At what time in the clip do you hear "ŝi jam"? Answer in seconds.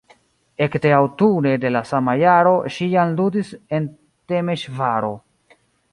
2.77-3.15